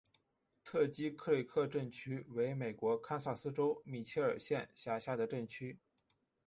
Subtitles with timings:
[0.65, 5.77] 特基克里克镇区为美国堪萨斯州米切尔县辖下的镇区。